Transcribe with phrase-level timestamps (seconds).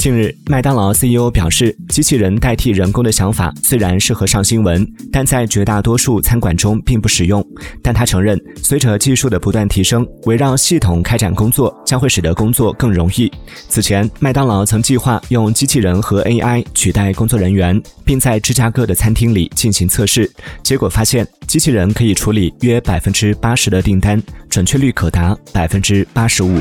[0.00, 7.46] 近日，麦当劳 CEO 表示，机器人代替人工的想法虽然适合上新闻，但在绝大多数餐馆中并不实用。
[7.82, 13.30] 但他承认，随着技术的不断提升，围绕系统开展工作将会使得工作更容易。
[13.68, 20.32] 此前，麦当劳曾计划用机器人和 AI 取代工作人员，并在芝加哥的餐厅里进行测试，
[20.62, 26.58] 结果发现，机器人可以处理约百分之八十的订单，准确率可达百分之八十五。